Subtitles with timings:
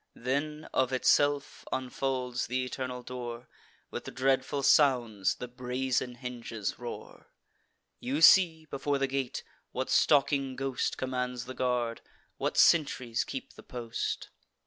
[0.15, 3.47] Then, of itself, unfolds th' eternal door;
[3.91, 7.27] With dreadful sounds the brazen hinges roar.
[7.99, 9.43] You see, before the gate,
[9.73, 12.01] what stalking ghost Commands the guard,
[12.37, 14.29] what sentries keep the post.